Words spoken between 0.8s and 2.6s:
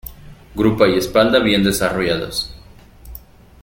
y espalda bien desarrolladas.